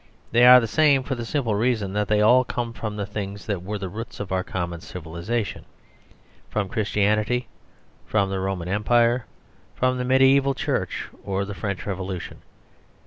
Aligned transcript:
They 0.31 0.47
are 0.47 0.59
the 0.59 0.65
same, 0.65 1.03
for 1.03 1.13
the 1.13 1.25
simple 1.27 1.53
reason 1.53 1.93
that 1.93 2.07
they 2.07 2.21
all 2.21 2.43
come 2.43 2.73
from 2.73 2.95
the 2.95 3.05
things 3.05 3.45
that 3.45 3.61
were 3.61 3.77
the 3.77 3.87
roots 3.87 4.19
of 4.19 4.31
our 4.31 4.43
common 4.43 4.81
civilisation. 4.81 5.63
From 6.49 6.69
Christianity, 6.69 7.47
from 8.07 8.31
the 8.31 8.39
Roman 8.39 8.67
Empire, 8.67 9.27
from 9.75 9.99
the 9.99 10.03
mediaeval 10.05 10.55
Church, 10.55 11.07
or 11.23 11.45
the 11.45 11.53
French 11.53 11.85
Revolution. 11.85 12.41